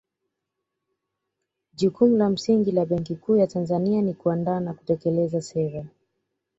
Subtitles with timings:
[1.73, 5.85] Jukumu la msingi la Benki Kuu ya Tanzania ni kuandaa na kutekeleza sera